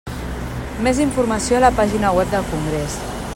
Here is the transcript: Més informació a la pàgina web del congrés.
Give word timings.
Més 0.87 1.01
informació 1.03 1.59
a 1.59 1.63
la 1.65 1.71
pàgina 1.81 2.15
web 2.21 2.33
del 2.33 2.49
congrés. 2.55 2.97